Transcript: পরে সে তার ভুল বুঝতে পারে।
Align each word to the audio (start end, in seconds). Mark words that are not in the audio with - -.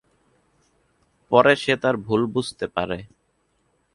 পরে 1.31 1.53
সে 1.55 1.73
তার 1.81 1.95
ভুল 1.97 2.21
বুঝতে 2.33 2.65
পারে। 2.67 2.97